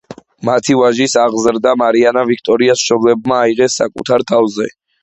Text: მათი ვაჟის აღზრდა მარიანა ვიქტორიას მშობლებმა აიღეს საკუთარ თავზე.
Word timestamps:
მათი 0.47 0.77
ვაჟის 0.79 1.13
აღზრდა 1.25 1.75
მარიანა 1.83 2.25
ვიქტორიას 2.33 2.85
მშობლებმა 2.87 3.39
აიღეს 3.45 3.81
საკუთარ 3.85 4.29
თავზე. 4.35 4.75